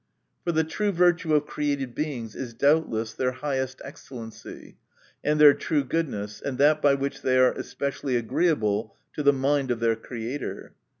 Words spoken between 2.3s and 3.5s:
is doubt less their